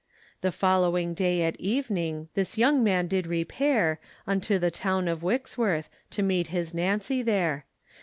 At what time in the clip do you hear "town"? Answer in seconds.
4.71-5.07